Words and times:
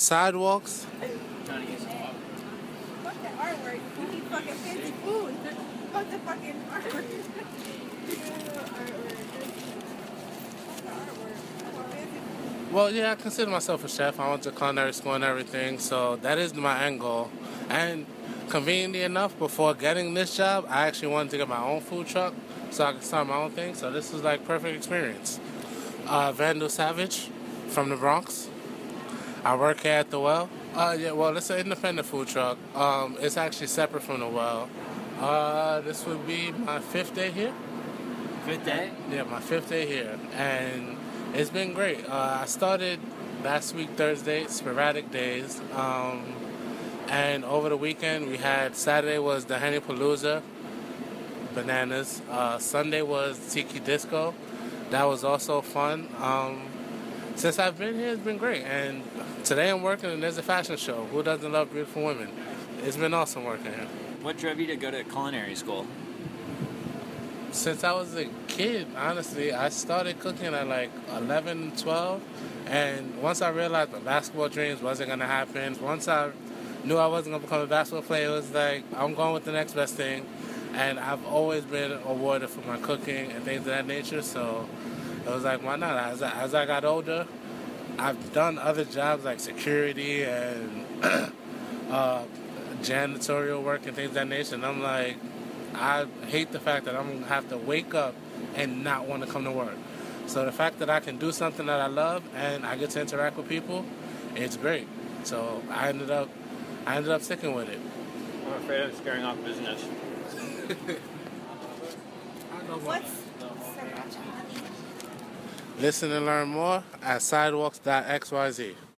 Sidewalks. 0.00 0.86
Fuck 0.86 1.12
the 3.20 3.28
artwork. 3.28 3.80
You 4.00 4.06
need 4.08 4.22
fucking 4.22 4.54
fancy 4.54 4.92
food. 5.04 5.34
Fuck 5.92 6.10
the 6.10 6.18
fucking 6.20 6.54
artwork. 6.72 7.04
Well, 12.72 12.90
yeah, 12.90 13.12
I 13.12 13.14
consider 13.16 13.50
myself 13.50 13.84
a 13.84 13.88
chef. 13.90 14.18
I 14.18 14.30
went 14.30 14.42
to 14.44 14.52
culinary 14.52 14.94
school 14.94 15.12
and 15.12 15.22
everything, 15.22 15.78
so 15.78 16.16
that 16.22 16.38
is 16.38 16.54
my 16.54 16.82
end 16.84 17.00
goal. 17.00 17.30
And 17.68 18.06
conveniently 18.48 19.02
enough, 19.02 19.38
before 19.38 19.74
getting 19.74 20.14
this 20.14 20.34
job, 20.34 20.64
I 20.70 20.86
actually 20.86 21.08
wanted 21.08 21.32
to 21.32 21.36
get 21.36 21.48
my 21.48 21.62
own 21.62 21.82
food 21.82 22.06
truck 22.06 22.32
so 22.70 22.86
I 22.86 22.92
could 22.92 23.02
start 23.02 23.26
my 23.26 23.36
own 23.36 23.50
thing. 23.50 23.74
So 23.74 23.90
this 23.90 24.14
was 24.14 24.22
like 24.22 24.46
perfect 24.46 24.78
experience. 24.78 25.38
Uh, 26.06 26.32
Vandal 26.32 26.70
Savage 26.70 27.28
from 27.68 27.90
the 27.90 27.96
Bronx. 27.96 28.48
I 29.42 29.56
work 29.56 29.80
here 29.80 29.92
at 29.92 30.10
the 30.10 30.20
Well. 30.20 30.50
Uh, 30.74 30.96
yeah, 30.98 31.12
well, 31.12 31.34
it's 31.36 31.48
an 31.48 31.60
independent 31.60 32.06
food 32.06 32.28
truck. 32.28 32.58
Um, 32.76 33.16
it's 33.20 33.38
actually 33.38 33.68
separate 33.68 34.02
from 34.02 34.20
the 34.20 34.28
Well. 34.28 34.68
Uh, 35.18 35.80
this 35.80 36.04
would 36.06 36.26
be 36.26 36.52
my 36.52 36.78
fifth 36.78 37.14
day 37.14 37.30
here. 37.30 37.52
Fifth 38.44 38.64
day. 38.66 38.90
Yeah, 39.10 39.22
my 39.24 39.40
fifth 39.40 39.70
day 39.70 39.86
here, 39.86 40.18
and 40.34 40.96
it's 41.34 41.50
been 41.50 41.72
great. 41.72 42.06
Uh, 42.06 42.40
I 42.42 42.46
started 42.46 43.00
last 43.42 43.74
week 43.74 43.90
Thursday, 43.90 44.46
sporadic 44.46 45.10
days, 45.10 45.60
um, 45.74 46.24
and 47.08 47.44
over 47.44 47.70
the 47.70 47.76
weekend 47.76 48.28
we 48.28 48.36
had 48.36 48.76
Saturday 48.76 49.18
was 49.18 49.46
the 49.46 49.58
Henny 49.58 49.80
Palooza, 49.80 50.42
bananas. 51.54 52.20
Uh, 52.30 52.58
Sunday 52.58 53.02
was 53.02 53.38
Tiki 53.52 53.80
Disco, 53.80 54.34
that 54.90 55.04
was 55.04 55.22
also 55.24 55.60
fun. 55.60 56.08
Um, 56.20 56.62
since 57.36 57.58
I've 57.58 57.78
been 57.78 57.94
here, 57.94 58.10
it's 58.10 58.20
been 58.20 58.38
great, 58.38 58.62
and 58.64 59.02
today 59.44 59.70
I'm 59.70 59.82
working 59.82 60.10
and 60.10 60.22
there's 60.22 60.38
a 60.38 60.42
fashion 60.42 60.76
show. 60.76 61.04
Who 61.06 61.22
doesn't 61.22 61.50
love 61.50 61.72
beautiful 61.72 62.04
women? 62.04 62.28
It's 62.82 62.96
been 62.96 63.14
awesome 63.14 63.44
working 63.44 63.72
here. 63.72 63.88
What 64.22 64.38
drove 64.38 64.58
you 64.58 64.66
to 64.68 64.76
go 64.76 64.90
to 64.90 65.04
culinary 65.04 65.54
school? 65.54 65.86
since 67.52 67.82
I 67.84 67.92
was 67.92 68.14
a 68.14 68.26
kid, 68.46 68.86
honestly, 68.96 69.52
I 69.52 69.68
started 69.70 70.20
cooking 70.20 70.54
at 70.54 70.68
like 70.68 70.90
11, 71.16 71.72
12. 71.76 72.22
And 72.66 73.20
once 73.20 73.42
I 73.42 73.50
realized 73.50 73.92
my 73.92 73.98
basketball 73.98 74.48
dreams 74.48 74.80
wasn't 74.80 75.08
going 75.08 75.20
to 75.20 75.26
happen, 75.26 75.76
once 75.82 76.06
I 76.06 76.30
knew 76.84 76.96
I 76.96 77.06
wasn't 77.06 77.32
going 77.32 77.40
to 77.40 77.46
become 77.46 77.62
a 77.62 77.66
basketball 77.66 78.02
player, 78.02 78.28
it 78.28 78.30
was 78.30 78.50
like, 78.52 78.84
I'm 78.94 79.14
going 79.14 79.34
with 79.34 79.44
the 79.44 79.52
next 79.52 79.74
best 79.74 79.94
thing. 79.94 80.26
And 80.74 81.00
I've 81.00 81.24
always 81.26 81.64
been 81.64 81.92
awarded 82.04 82.48
for 82.50 82.60
my 82.66 82.78
cooking 82.78 83.32
and 83.32 83.42
things 83.44 83.60
of 83.60 83.66
that 83.66 83.86
nature. 83.86 84.22
So 84.22 84.68
it 85.26 85.30
was 85.30 85.44
like, 85.44 85.62
why 85.62 85.76
not? 85.76 85.96
As 85.96 86.22
I, 86.22 86.30
as 86.42 86.54
I 86.54 86.66
got 86.66 86.84
older, 86.84 87.26
I've 87.98 88.32
done 88.32 88.58
other 88.58 88.84
jobs 88.84 89.24
like 89.24 89.40
security 89.40 90.22
and 90.24 90.86
uh, 91.90 92.24
janitorial 92.82 93.62
work 93.62 93.86
and 93.86 93.94
things 93.94 94.08
of 94.08 94.14
that 94.14 94.28
nature. 94.28 94.54
And 94.54 94.64
I'm 94.64 94.82
like, 94.82 95.16
I 95.74 96.06
hate 96.26 96.52
the 96.52 96.60
fact 96.60 96.86
that 96.86 96.96
I'm 96.96 97.12
gonna 97.12 97.26
have 97.26 97.48
to 97.50 97.58
wake 97.58 97.94
up 97.94 98.14
and 98.54 98.82
not 98.82 99.06
want 99.06 99.24
to 99.24 99.30
come 99.30 99.44
to 99.44 99.52
work. 99.52 99.76
So 100.26 100.44
the 100.44 100.52
fact 100.52 100.78
that 100.78 100.88
I 100.88 101.00
can 101.00 101.18
do 101.18 101.32
something 101.32 101.66
that 101.66 101.80
I 101.80 101.86
love 101.86 102.22
and 102.34 102.64
I 102.64 102.76
get 102.76 102.90
to 102.90 103.00
interact 103.00 103.36
with 103.36 103.48
people, 103.48 103.84
it's 104.34 104.56
great. 104.56 104.86
So 105.24 105.62
I 105.70 105.88
ended 105.88 106.10
up, 106.10 106.28
I 106.86 106.96
ended 106.96 107.12
up 107.12 107.22
sticking 107.22 107.54
with 107.54 107.68
it. 107.68 107.80
I'm 108.46 108.52
afraid 108.62 108.82
I'm 108.82 108.94
scaring 108.94 109.24
off 109.24 109.42
business. 109.44 109.82
What's 112.82 113.10
Listen 115.80 116.12
and 116.12 116.26
learn 116.26 116.48
more 116.48 116.84
at 117.02 117.22
sidewalks.xyz. 117.22 118.74